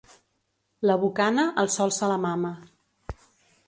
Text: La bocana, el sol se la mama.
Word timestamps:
La 0.91 0.95
bocana, 1.03 1.47
el 1.65 1.71
sol 1.77 1.95
se 2.01 2.13
la 2.15 2.19
mama. 2.27 2.55